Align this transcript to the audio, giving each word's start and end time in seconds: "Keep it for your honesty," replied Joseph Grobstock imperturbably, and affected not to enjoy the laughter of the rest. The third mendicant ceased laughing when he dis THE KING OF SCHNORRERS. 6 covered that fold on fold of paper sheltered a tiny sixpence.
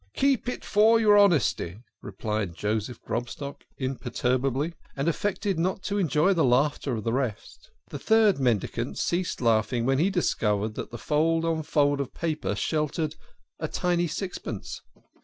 "Keep 0.15 0.49
it 0.49 0.65
for 0.65 0.99
your 0.99 1.15
honesty," 1.15 1.77
replied 2.01 2.55
Joseph 2.55 2.99
Grobstock 3.03 3.65
imperturbably, 3.77 4.73
and 4.95 5.07
affected 5.07 5.59
not 5.59 5.83
to 5.83 5.99
enjoy 5.99 6.33
the 6.33 6.43
laughter 6.43 6.95
of 6.95 7.03
the 7.03 7.13
rest. 7.13 7.69
The 7.89 7.99
third 7.99 8.39
mendicant 8.39 8.97
ceased 8.97 9.41
laughing 9.41 9.85
when 9.85 9.99
he 9.99 10.09
dis 10.09 10.33
THE 10.33 10.39
KING 10.39 10.47
OF 10.49 10.53
SCHNORRERS. 10.53 10.69
6 10.71 10.75
covered 10.75 10.89
that 10.89 10.97
fold 10.97 11.45
on 11.45 11.61
fold 11.61 12.01
of 12.01 12.15
paper 12.15 12.55
sheltered 12.55 13.13
a 13.59 13.67
tiny 13.67 14.07
sixpence. 14.07 14.81